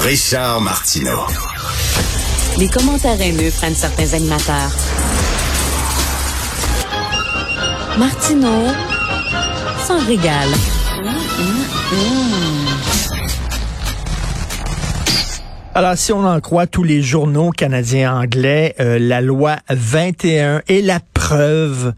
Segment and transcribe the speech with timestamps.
[0.00, 1.26] Richard Martineau.
[2.56, 4.70] Les commentaires haineux prennent certains animateurs.
[7.98, 8.66] Martineau
[9.86, 10.48] s'en régale.
[15.74, 20.80] Alors, si on en croit tous les journaux canadiens anglais, euh, la loi 21 est
[20.80, 21.92] la preuve,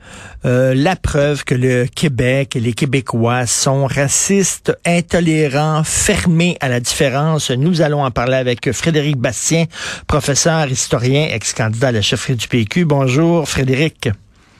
[0.44, 6.80] euh, la preuve que le Québec et les Québécois sont racistes, intolérants, fermés à la
[6.80, 7.52] différence.
[7.52, 9.66] Nous allons en parler avec Frédéric Bastien,
[10.08, 12.86] professeur, historien, ex-candidat à la chefferie du PQ.
[12.86, 14.08] Bonjour, Frédéric.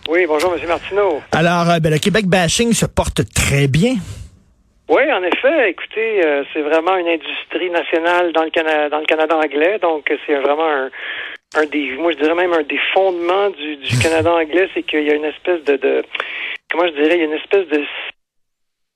[0.08, 0.68] Oui, bonjour, M.
[0.68, 1.20] Martineau.
[1.32, 3.94] Alors, euh, ben, le Québec bashing se porte très bien.
[4.88, 5.70] Oui, en effet.
[5.70, 9.78] Écoutez, euh, c'est vraiment une industrie nationale dans le Canada, dans le Canada anglais.
[9.80, 10.90] Donc, c'est vraiment un,
[11.56, 15.02] un des, moi je dirais même un des fondements du, du Canada anglais, c'est qu'il
[15.02, 16.02] y a une espèce de, de,
[16.70, 17.84] comment je dirais, il y a une espèce de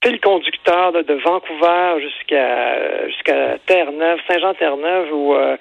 [0.05, 5.57] fil conducteur de Vancouver jusqu'à jusqu'à Terre-Neuve, Saint-Jean-Terre-Neuve, où euh,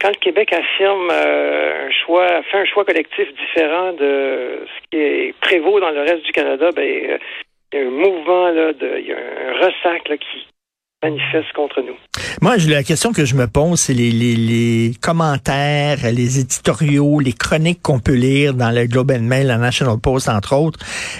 [0.00, 4.96] quand le Québec affirme euh, un choix, fait un choix collectif différent de ce qui
[4.96, 7.18] est prévaut dans le reste du Canada, ben
[7.72, 10.46] il y a un mouvement, là, de, il y a un ressac là, qui
[11.02, 11.94] manifeste contre nous.
[12.40, 17.32] Moi, la question que je me pose, c'est les, les, les, commentaires, les éditoriaux, les
[17.32, 20.78] chroniques qu'on peut lire dans le Globe and Mail, la National Post, entre autres.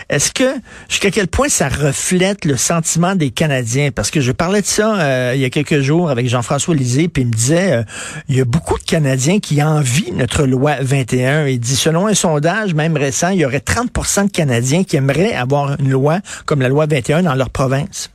[0.08, 0.54] Est-ce que,
[0.88, 3.90] jusqu'à quel point ça reflète le sentiment des Canadiens?
[3.90, 7.08] Parce que je parlais de ça euh, il y a quelques jours avec Jean-François Lisée,
[7.08, 7.82] puis il me disait, euh,
[8.28, 11.46] il y a beaucoup de Canadiens qui envient notre loi 21.
[11.46, 15.34] Il dit, selon un sondage, même récent, il y aurait 30% de Canadiens qui aimeraient
[15.34, 18.10] avoir une loi comme la loi 21 dans leur province.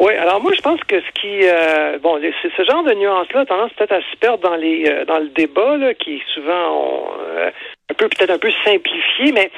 [0.00, 3.40] Oui, alors moi je pense que ce qui euh, bon, c'est ce genre de nuance-là
[3.40, 7.12] a tendance peut-être à se perdre dans les euh, dans le débat là, qui souvent
[7.20, 7.50] euh,
[7.90, 9.50] un peu peut-être un peu simplifié, mais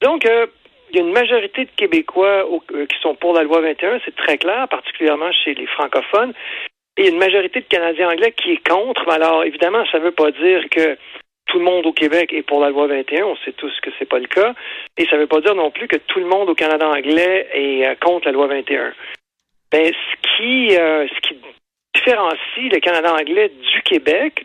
[0.00, 4.14] donc il y a une majorité de Québécois qui sont pour la loi 21, c'est
[4.14, 6.34] très clair, particulièrement chez les francophones.
[6.96, 9.08] Et une majorité de Canadiens anglais qui est contre.
[9.08, 10.96] Alors évidemment, ça ne veut pas dire que
[11.46, 13.24] tout le monde au Québec est pour la loi 21.
[13.24, 14.54] On sait tous que c'est pas le cas.
[14.98, 17.48] Et ça ne veut pas dire non plus que tout le monde au Canada anglais
[17.54, 18.92] est contre la loi 21.
[19.72, 21.36] Ben, ce qui, euh, ce qui
[21.94, 24.44] différencie le Canada anglais du Québec,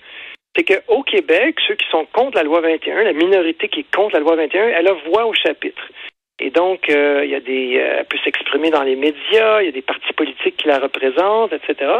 [0.55, 4.15] c'est qu'au Québec, ceux qui sont contre la loi 21, la minorité qui est contre
[4.15, 5.91] la loi 21, elle a voix au chapitre.
[6.39, 9.65] Et donc, euh, il y a des, euh, elle peut s'exprimer dans les médias, il
[9.65, 11.91] y a des partis politiques qui la représentent, etc.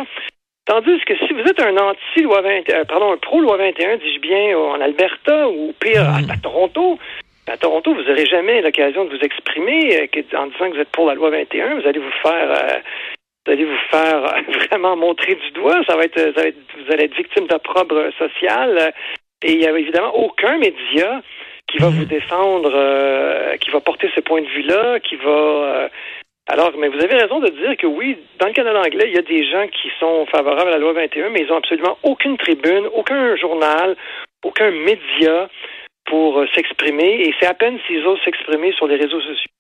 [0.65, 4.79] Tandis que si vous êtes un anti-loi 21, pardon, un pro-loi 21, dis-je bien, en
[4.79, 6.99] Alberta ou pire, à, à Toronto,
[7.47, 11.07] à Toronto, vous n'aurez jamais l'occasion de vous exprimer en disant que vous êtes pour
[11.07, 11.79] la loi 21.
[11.79, 12.81] Vous allez vous faire
[13.47, 14.35] vous allez vous faire
[14.69, 15.81] vraiment montrer du doigt.
[15.87, 18.93] Ça va être, ça va être vous allez être victime d'opprobre social.
[19.43, 21.21] Et il n'y a évidemment aucun média
[21.67, 25.29] qui va vous défendre, euh, qui va porter ce point de vue-là, qui va.
[25.29, 25.89] Euh,
[26.49, 29.19] alors, mais vous avez raison de dire que oui, dans le Canada anglais, il y
[29.19, 32.37] a des gens qui sont favorables à la loi 21, mais ils n'ont absolument aucune
[32.37, 33.97] tribune, aucun journal,
[34.45, 35.49] aucun média
[36.05, 37.27] pour euh, s'exprimer.
[37.27, 39.51] Et c'est à peine s'ils osent s'exprimer sur les réseaux sociaux.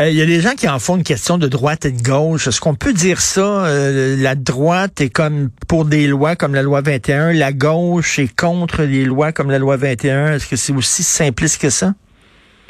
[0.00, 2.00] Il euh, y a des gens qui en font une question de droite et de
[2.00, 2.48] gauche.
[2.48, 3.66] Est-ce qu'on peut dire ça?
[3.66, 8.34] Euh, la droite est comme pour des lois comme la loi 21, la gauche est
[8.34, 10.32] contre les lois comme la loi 21.
[10.32, 11.92] Est-ce que c'est aussi simpliste que ça?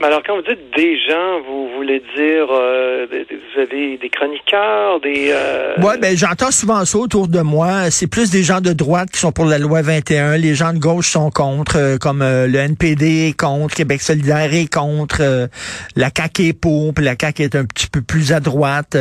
[0.00, 4.98] Mais alors, quand vous dites des gens, vous voulez dire, euh, vous avez des chroniqueurs,
[4.98, 5.28] des...
[5.30, 5.74] Euh...
[5.76, 7.90] Oui, ben, j'entends souvent ça autour de moi.
[7.90, 10.38] C'est plus des gens de droite qui sont pour la loi 21.
[10.38, 14.54] Les gens de gauche sont contre, euh, comme euh, le NPD est contre, Québec solidaire
[14.54, 15.48] est contre,
[15.96, 18.96] la CAQ est pour, puis la CAQ est un petit peu plus à droite.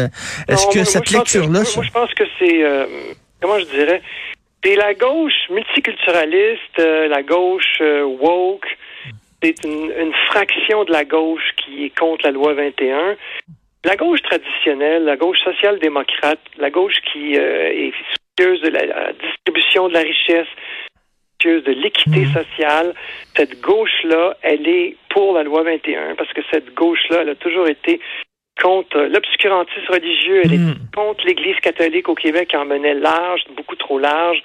[0.49, 1.61] Est-ce que cette lecture-là...
[1.77, 2.61] Moi, je pense que c'est...
[3.39, 4.01] comment je dirais?
[4.61, 7.81] C'est la gauche multiculturaliste, la gauche
[8.19, 8.67] woke
[9.41, 13.15] c'est une, fraction de la gauche qui est contre la loi 21.
[13.85, 17.93] La gauche traditionnelle, la gauche social-démocrate, la gauche qui euh, est
[18.37, 20.47] soucieuse de la, distribution de la richesse,
[21.41, 22.33] soucieuse de l'équité mhm.
[22.33, 22.93] sociale,
[23.35, 27.67] cette gauche-là, elle est pour la loi 21 parce que cette gauche-là, elle a toujours
[27.67, 28.01] été
[28.61, 30.75] contre l'obscurantisme religieux, elle est mhm.
[30.93, 34.43] contre l'Église catholique au Québec qui en menait large, beaucoup trop large.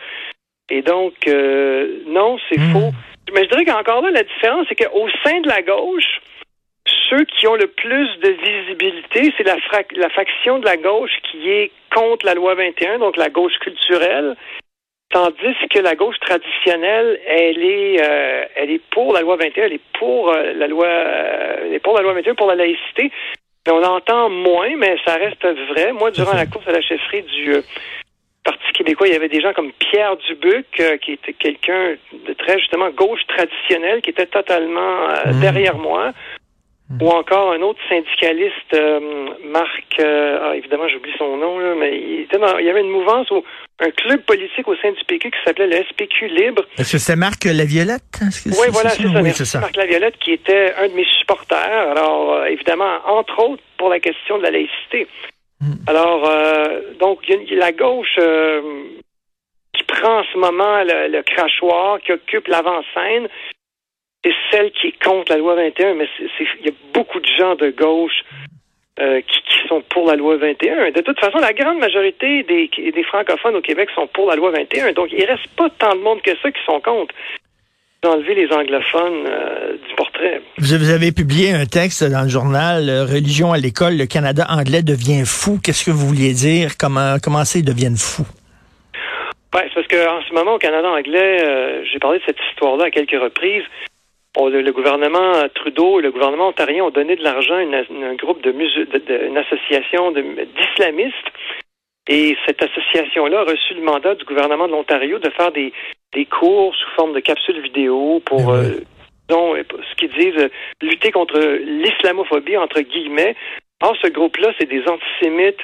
[0.71, 2.73] Et donc, euh, non, c'est mhm.
[2.73, 2.93] faux.
[3.35, 6.21] Mais je dirais qu'encore là, la différence, c'est qu'au sein de la gauche,
[7.11, 9.57] ceux qui ont le plus de visibilité, c'est la,
[9.97, 14.37] la faction de la gauche qui est contre la loi 21, donc la gauche culturelle,
[15.11, 19.73] tandis que la gauche traditionnelle, elle est, euh, elle est pour la loi 21, elle
[19.75, 23.11] est pour euh, la loi, euh, elle est pour la loi 21, pour la laïcité.
[23.67, 25.93] Mais on entend moins, mais ça reste vrai.
[25.93, 27.55] Moi, durant la course à la chefferie du
[28.45, 31.95] Parti québécois, il y avait des gens comme Pierre Dubuc, euh, qui était quelqu'un
[32.27, 35.41] de très justement gauche traditionnel, qui était totalement euh, mmh.
[35.41, 36.13] derrière moi.
[37.01, 39.01] ou encore un autre syndicaliste, euh,
[39.47, 42.91] Marc, ah, évidemment j'oublie son nom, là, mais il, était dans, il y avait une
[42.91, 43.43] mouvance ou
[43.81, 46.63] un club politique au sein du PQ qui s'appelait le SPQ Libre.
[46.77, 48.03] Est-ce que c'est Marc Laviolette?
[48.45, 49.23] Oui, voilà, c'est ça.
[49.23, 49.61] Oui, ça.
[49.61, 51.91] Marc Laviolette qui était un de mes supporters.
[51.91, 55.09] Alors, évidemment, entre autres, pour la question de la laïcité.
[55.61, 55.75] Hmm.
[55.87, 56.29] Alors,
[56.99, 58.19] donc, y, a la gauche
[59.73, 63.29] qui prend en ce moment le, crachoir, qui occupe l'avant-scène,
[64.25, 67.55] c'est celle qui est contre la loi 21, mais il y a beaucoup de gens
[67.57, 68.25] de gauche
[69.01, 70.93] euh, qui, sont pour la loi 21.
[70.93, 74.51] De toute façon, la grande majorité des, des, francophones au Québec sont pour la loi
[74.51, 74.93] 21.
[74.93, 77.15] Donc, il reste pas tant de monde que ça qui sont contre.
[78.05, 80.43] Enlever les anglophones euh, du portrait.
[80.59, 84.83] Vous avez publié un texte dans le journal euh, Religion à l'école, le Canada anglais
[84.83, 85.59] devient fou.
[85.63, 86.77] Qu'est-ce que vous vouliez dire?
[86.79, 88.27] Comment, comment ça, ils deviennent fous?
[89.55, 92.91] Ouais, c'est parce qu'en ce moment, au Canada anglais, j'ai parlé de cette histoire-là à
[92.91, 93.65] quelques reprises
[94.43, 98.51] le, gouvernement Trudeau et le gouvernement ontarien ont donné de l'argent à un groupe de,
[98.51, 101.29] de, une association d'islamistes.
[102.07, 105.73] Et cette association-là a reçu le mandat du gouvernement de l'Ontario de faire des,
[106.15, 108.81] des cours sous forme de capsules vidéo pour, euh,
[109.31, 110.49] ce qu'ils disent, euh,
[110.81, 113.35] lutter contre l'islamophobie, entre guillemets.
[113.83, 115.61] Or, ce groupe-là, c'est des antisémites.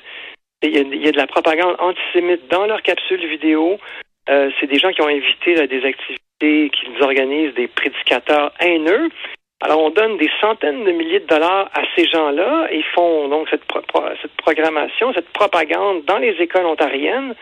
[0.63, 3.79] Il y, a, il y, a, de la propagande antisémite dans leurs capsules vidéo.
[4.29, 8.53] Euh, c'est des gens qui ont invité à des activités qui nous organisent des prédicateurs
[8.61, 9.09] haineux.
[9.63, 12.69] Alors, on donne des centaines de milliers de dollars à ces gens-là.
[12.73, 13.63] Ils font donc cette,
[14.23, 17.35] cette programmation, cette propagande dans les écoles ontariennes.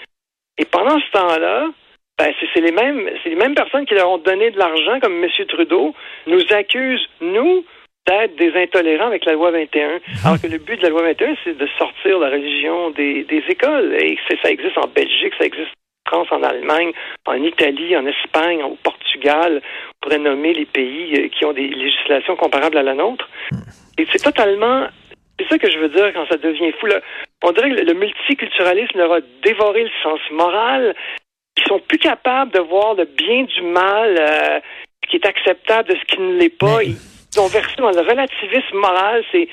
[0.59, 1.69] Et pendant ce temps-là,
[2.19, 5.23] ben, c'est les mêmes, c'est les mêmes personnes qui leur ont donné de l'argent, comme
[5.23, 5.31] M.
[5.49, 5.95] Trudeau,
[6.27, 7.65] nous accusent, nous,
[8.07, 10.01] d'être des intolérants avec la loi 21.
[10.25, 13.45] Alors que le but de la loi 21, c'est de sortir la religion des, des
[13.49, 13.95] écoles.
[13.95, 15.71] Et ça existe en Belgique, ça existe
[16.09, 16.93] France, en Allemagne,
[17.27, 19.61] en Italie, en Espagne, au Portugal.
[19.63, 23.29] On pourrait nommer les pays euh, qui ont des législations comparables à la nôtre.
[23.99, 24.87] Et c'est totalement...
[25.39, 26.89] C'est ça que je veux dire quand ça devient fou.
[27.45, 30.97] On dirait que le multiculturalisme leur a dévoré le sens moral.
[31.59, 34.61] Ils sont plus capables de voir le bien du mal, euh,
[35.05, 36.83] ce qui est acceptable de ce qui ne l'est pas.
[36.85, 36.97] Ils
[37.31, 39.25] sont versés dans le relativisme moral.
[39.33, 39.49] C'est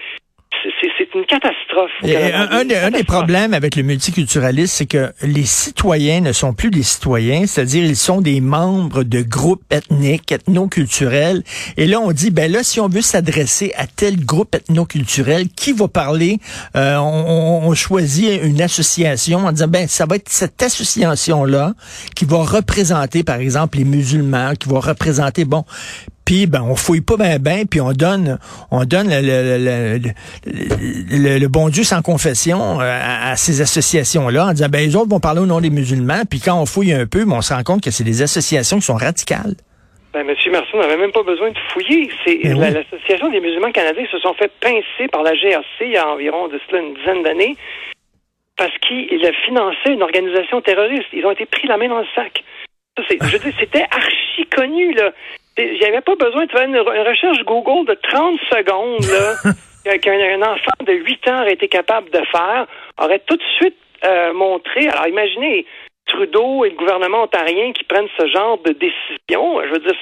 [0.98, 1.92] c'est une catastrophe.
[2.04, 7.46] un, des problèmes avec le multiculturalisme, c'est que les citoyens ne sont plus des citoyens,
[7.48, 11.44] c'est-à-dire ils sont des membres de groupes ethniques, ethnoculturels.
[11.78, 15.74] Et là, on dit, ben là, si on veut s'adresser à tel groupe ethnoculturel, qui
[15.74, 16.40] va parler?
[16.76, 21.74] Euh, on, choisit une association en disant, ben ça va être cette association-là
[22.16, 25.66] qui va représenter, par exemple, les musulmans, qui va représenter, bon,
[26.26, 28.40] puis ben on fouille pas ben ben, puis on donne
[28.72, 30.00] on donne le,
[30.46, 35.20] le, bon Dieu sans confession euh, à, ces associations-là en disant ben les autres vont
[35.20, 37.64] parler au nom des musulmans, puis quand on fouille un peu, ben, on se rend
[37.64, 39.56] compte que c'est des associations qui sont radicales.
[40.14, 40.36] Ben, M.
[40.52, 42.10] Marceau n'avait même pas besoin de fouiller.
[42.26, 45.98] C'est ben l'association des musulmans canadiens se sont fait pincer par la GRC il y
[45.98, 47.56] a environ de cela une dizaine d'années
[48.58, 51.08] parce qu'ils finançaient une organisation terroriste.
[51.14, 52.44] Ils ont été pris la main dans le sac.
[52.98, 55.12] je dis, c'était archi connu là
[55.58, 59.06] j'avais pas besoin de faire une, recherche Google de 30 secondes
[59.86, 62.68] là, qu'un enfant de 8 ans aurait été capable de faire,
[63.02, 64.88] aurait tout de suite euh, montré.
[64.90, 65.66] Alors imaginez
[66.08, 69.62] Trudeau et le gouvernement ontarien qui prennent ce genre de décision.
[69.64, 69.96] Je veux dire,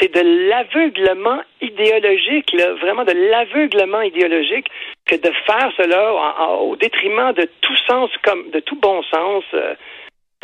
[0.00, 4.66] c'est de l'aveuglement idéologique, là, vraiment de l'aveuglement idéologique,
[5.06, 9.44] que de faire cela au détriment de tout sens, comme de tout bon sens.
[9.54, 9.74] Euh,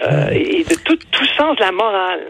[0.02, 2.26] euh, et de tout, tout sens la morale.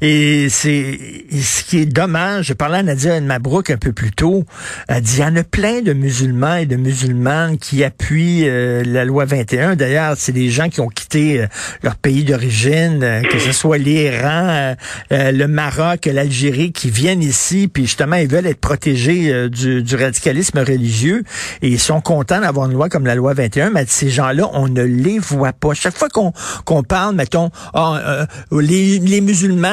[0.00, 0.98] Et c'est
[1.30, 2.46] ce qui est dommage.
[2.46, 4.44] Je parlais à Nadia Mabrouk un peu plus tôt.
[4.88, 8.82] Elle dit il y en a plein de musulmans et de musulmanes qui appuient euh,
[8.84, 9.76] la loi 21.
[9.76, 11.46] D'ailleurs, c'est des gens qui ont quitté euh,
[11.82, 14.74] leur pays d'origine, que ce soit l'Iran,
[15.10, 20.58] le Maroc, l'Algérie, qui viennent ici, puis justement ils veulent être protégés du, du, radicalisme
[20.58, 21.22] religieux
[21.62, 23.70] et ils sont contents d'avoir une loi comme la loi 21.
[23.70, 25.74] Mais ces gens-là, on ne les voit pas.
[25.74, 26.32] Chaque fois qu'on
[26.64, 28.26] qu'on parle mettons, ah, euh,
[28.60, 29.20] les, les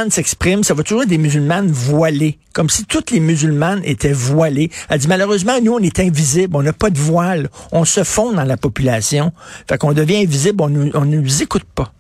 [0.10, 4.70] s'expriment, ça va toujours être des musulmanes voilées, comme si toutes les musulmanes étaient voilées.
[4.90, 8.32] Elle dit, malheureusement, nous, on est invisibles, on n'a pas de voile, on se fond
[8.32, 9.32] dans la population,
[9.68, 11.92] fait qu'on devient invisible, on ne on nous écoute pas.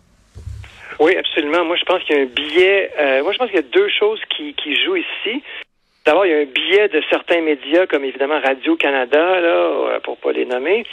[1.00, 1.66] Oui, absolument.
[1.66, 2.92] Moi, je pense qu'il y a un biais.
[3.00, 5.44] Euh, moi, je pense qu'il y a deux choses qui, qui jouent ici.
[6.06, 10.32] D'abord, il y a un biais de certains médias, comme évidemment Radio-Canada, là, pour pas
[10.32, 10.86] les nommer,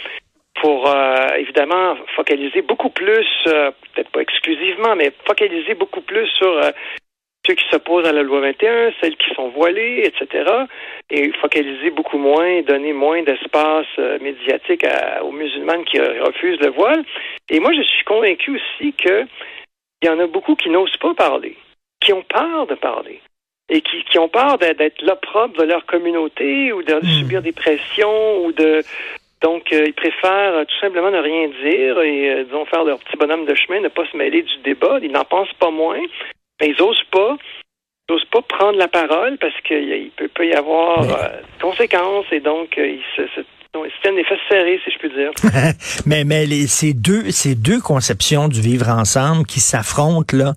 [0.54, 6.48] pour euh, évidemment focaliser beaucoup plus, euh, peut-être pas exclusivement, mais focaliser beaucoup plus sur
[6.48, 6.70] euh,
[7.46, 10.44] ceux qui s'opposent à la loi 21, celles qui sont voilées, etc.
[11.08, 13.86] Et focaliser beaucoup moins, donner moins d'espace
[14.20, 14.84] médiatique
[15.22, 17.02] aux musulmanes qui refusent le voile.
[17.48, 19.24] Et moi, je suis convaincu aussi que
[20.02, 21.56] il y en a beaucoup qui n'osent pas parler,
[22.00, 23.20] qui ont peur de parler.
[23.70, 27.20] et qui, qui ont peur d'être l'opprobre de leur communauté ou de hmm.
[27.20, 28.82] subir des pressions ou de
[29.42, 33.54] donc ils préfèrent tout simplement ne rien dire et disons faire leur petit bonhomme de
[33.54, 34.98] chemin, ne pas se mêler du débat.
[35.02, 36.02] Ils n'en pensent pas moins,
[36.60, 37.36] mais ils osent pas
[38.10, 42.74] n'osent pas prendre la parole parce qu'il peut, peut, y avoir des conséquences et donc
[42.76, 43.40] ils se, se
[43.72, 45.30] c'est un effet serré, si je puis dire.
[46.06, 50.54] mais mais les, ces deux ces deux conceptions du vivre ensemble qui s'affrontent là,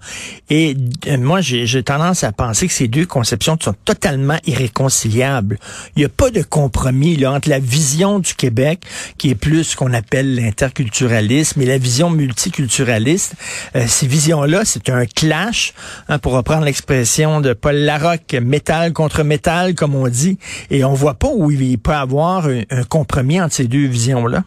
[0.50, 0.76] et
[1.08, 5.60] euh, moi j'ai tendance à penser que ces deux conceptions sont totalement irréconciliables.
[5.96, 8.80] Il n'y a pas de compromis là entre la vision du Québec
[9.20, 13.36] qui est plus ce qu'on appelle l'interculturalisme et la vision multiculturaliste.
[13.76, 15.74] Euh, ces visions-là, c'est un clash,
[16.10, 20.40] hein, pour reprendre l'expression de Paul Larocque, métal contre métal, comme on dit,
[20.72, 23.03] et on voit pas où il peut avoir un, un compromis
[23.42, 24.40] entre ces deux visions-là?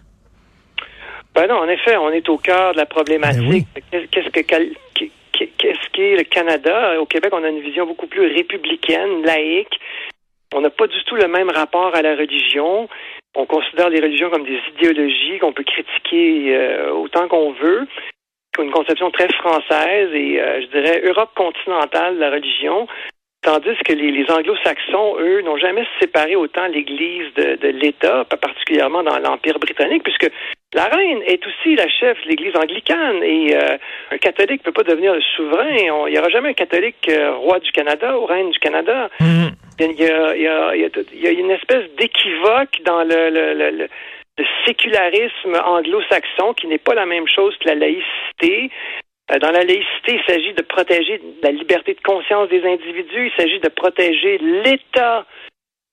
[1.35, 3.67] Ben non, en effet, on est au cœur de la problématique.
[3.93, 7.01] Ben qu'est-ce que qu'est-ce qu'est le Canada?
[7.01, 9.79] Au Québec, on a une vision beaucoup plus républicaine, laïque.
[10.55, 12.89] On n'a pas du tout le même rapport à la religion.
[13.35, 17.87] On considère les religions comme des idéologies qu'on peut critiquer euh, autant qu'on veut.
[18.59, 22.89] Une conception très française et, euh, je dirais, Europe continentale de la religion.
[23.47, 29.21] Tandis que les, anglo-saxons, eux, n'ont jamais séparé autant l'Église de, l'État, pas particulièrement dans
[29.21, 30.29] l'Empire britannique, puisque
[30.75, 33.79] la reine est aussi la chef de l'Église anglicane et euh,
[34.11, 35.77] un catholique ne peut pas devenir le souverain.
[35.77, 39.11] Il n'y aura jamais un catholique euh, roi du Canada ou reine du Canada.
[39.21, 43.89] Il, y a, une espèce d'équivoque dans le, le,
[44.67, 48.73] sécularisme anglo-saxon qui n'est pas la même chose que la laïcité.
[49.31, 53.33] Euh, dans la laïcité, il s'agit de protéger la liberté de conscience des individus, il
[53.37, 55.27] s'agit de protéger l'État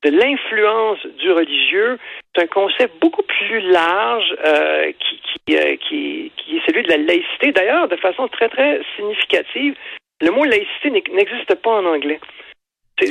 [0.03, 1.97] de l'influence du religieux.
[2.35, 6.89] C'est un concept beaucoup plus large euh, qui, qui, euh, qui, qui, est celui de
[6.89, 7.51] la laïcité.
[7.53, 9.75] D'ailleurs, de façon très, très significative,
[10.21, 12.19] le mot laïcité n'existe pas en anglais.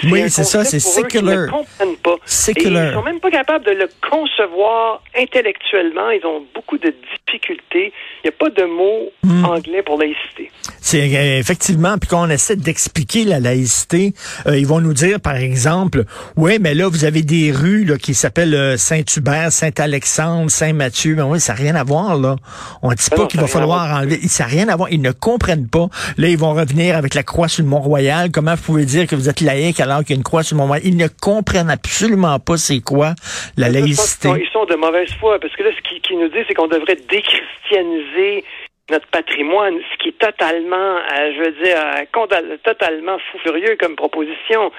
[0.05, 1.35] Oui, c'est ça, c'est secular.
[1.35, 2.15] Ils ne comprennent pas.
[2.25, 2.91] Secular.
[2.91, 6.11] ils sont même pas capables de le concevoir intellectuellement.
[6.11, 6.95] Ils ont beaucoup de
[7.27, 7.93] difficultés.
[8.23, 9.45] Il n'y a pas de mot hmm.
[9.45, 10.51] anglais pour laïcité.
[10.81, 14.15] C'est euh, effectivement, puis quand on essaie d'expliquer la laïcité,
[14.47, 16.05] euh, ils vont nous dire, par exemple,
[16.37, 21.17] oui, mais là, vous avez des rues là, qui s'appellent euh, Saint-Hubert, Saint-Alexandre, Saint-Mathieu.
[21.17, 22.37] Mais oui, ça n'a rien à voir, là.
[22.83, 24.21] On ne dit ben pas qu'il va falloir enlever.
[24.29, 24.91] Ça n'a rien à voir.
[24.91, 25.89] Ils ne comprennent pas.
[26.19, 28.31] Là, ils vont revenir avec la croix sur le Mont-Royal.
[28.31, 30.57] Comment vous pouvez dire que vous êtes laïque alors qu'il y a une croix sur
[30.57, 30.87] le Mont-Royal?
[30.87, 33.15] Ils ne comprennent absolument pas c'est quoi
[33.57, 34.29] la laïcité.
[34.29, 36.97] Ils sont de mauvaise foi, parce que là, ce qu'ils nous disent, c'est qu'on devrait
[37.09, 38.45] déchristianiser
[38.91, 43.97] notre patrimoine, ce qui est totalement, euh, je veux dire, euh, totalement fou furieux comme
[43.97, 44.71] proposition.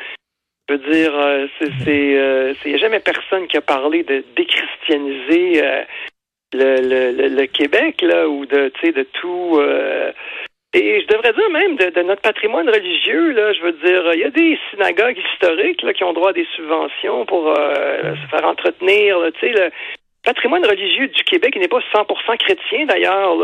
[0.70, 1.48] Je veux dire, euh,
[1.84, 5.62] c'est, il n'y a jamais personne qui a parlé de déchristianiser
[6.54, 9.60] le, le, Québec là, ou de, tu sais, de tout.
[10.74, 14.24] Et je devrais dire même de, notre patrimoine religieux, là, je veux dire, il y
[14.24, 19.18] a des synagogues historiques là, qui ont droit à des subventions pour se faire entretenir,
[19.40, 19.72] tu sais,
[20.24, 23.36] patrimoine religieux du Québec n'est pas 100% chrétien d'ailleurs.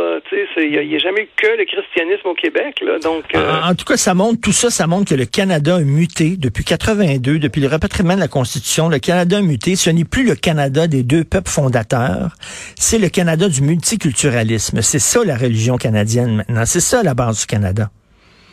[0.58, 2.80] Il n'y a, jamais eu que le christianisme au Québec.
[2.82, 5.76] Là, donc, euh, en, tout cas, ça montre tout ça, ça montre que le Canada
[5.76, 8.88] a muté depuis 82, depuis le rapatriement de la Constitution.
[8.90, 9.76] Le Canada a muté.
[9.76, 12.32] Ce n'est plus le Canada des deux peuples fondateurs.
[12.78, 14.82] C'est le Canada du multiculturalisme.
[14.82, 16.66] C'est ça la religion canadienne maintenant.
[16.66, 17.90] C'est ça la base du Canada.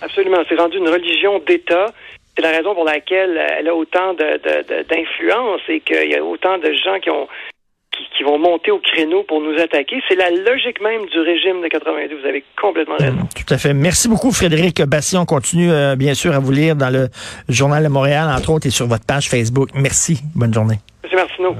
[0.03, 0.43] Absolument.
[0.49, 1.87] C'est rendu une religion d'État.
[2.37, 6.73] C'est la raison pour laquelle elle a autant d'influence et qu'il y a autant de
[6.73, 7.29] gens qui ont
[8.17, 10.03] qui, vont monter au créneau pour nous attaquer.
[10.09, 12.17] C'est la logique même du régime de 82.
[12.21, 13.29] Vous avez complètement raison.
[13.35, 13.73] Tout à fait.
[13.75, 15.21] Merci beaucoup, Frédéric Bastien.
[15.21, 17.09] On continue, euh, bien sûr, à vous lire dans le
[17.49, 19.69] Journal de Montréal, entre autres, et sur votre page Facebook.
[19.75, 20.21] Merci.
[20.35, 20.77] Bonne journée.
[21.05, 21.55] Monsieur Martineau.